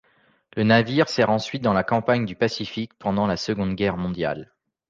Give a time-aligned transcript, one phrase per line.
[0.55, 4.51] Le navire sert ensuite dans la campagne du Pacifique pendant la Seconde Guerre mondiale.